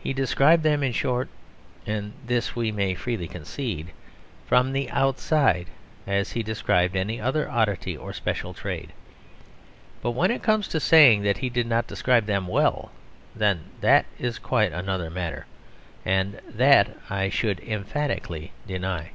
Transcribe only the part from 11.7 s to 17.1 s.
describe them well, then that is quite another matter, and that